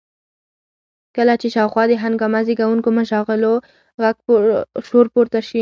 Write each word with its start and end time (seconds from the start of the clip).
کله 1.15 1.33
چې 1.41 1.47
شاوخوا 1.55 1.83
د 1.87 1.93
هنګامه 2.03 2.39
زېږوونکو 2.47 2.89
مشاغلو 2.99 3.53
شور 4.87 5.05
پورته 5.13 5.39
شي. 5.45 5.49